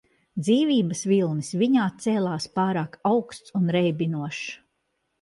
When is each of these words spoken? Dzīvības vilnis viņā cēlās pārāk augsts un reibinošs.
Dzīvības 0.45 1.03
vilnis 1.11 1.53
viņā 1.65 1.85
cēlās 2.07 2.51
pārāk 2.57 3.01
augsts 3.13 3.57
un 3.63 3.73
reibinošs. 3.81 4.45